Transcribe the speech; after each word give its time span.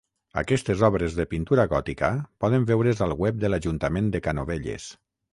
Aquestes 0.41 0.79
obres 0.85 1.17
de 1.17 1.25
pintura 1.33 1.65
gòtica 1.73 2.09
poden 2.45 2.65
veure's 2.71 3.03
al 3.07 3.13
web 3.25 3.43
de 3.43 3.51
l'Ajuntament 3.51 4.09
de 4.17 4.23
Canovelles. 4.29 4.89